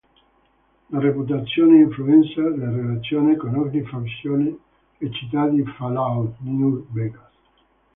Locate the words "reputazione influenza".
0.99-2.41